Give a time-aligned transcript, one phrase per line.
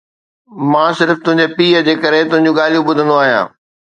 [0.71, 3.47] مان صرف تنهنجي پيءُ جي ڪري تنهنجون ڳالهيون ٻڌندو آهيان